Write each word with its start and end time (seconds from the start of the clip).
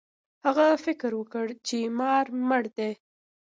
هغه 0.45 0.65
فکر 0.85 1.11
وکړ 1.19 1.45
چې 1.67 1.77
مار 1.99 2.25
مړ 2.49 2.63
دی. 2.77 2.91